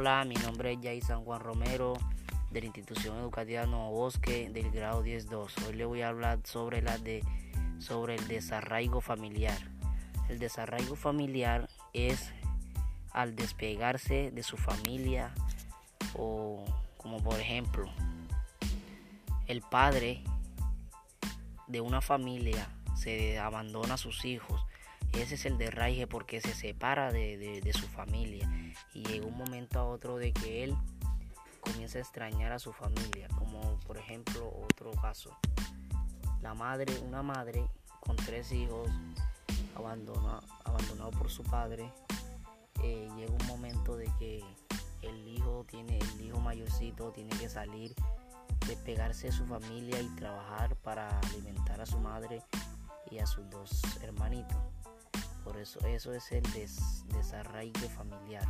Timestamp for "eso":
55.56-55.80, 55.86-56.12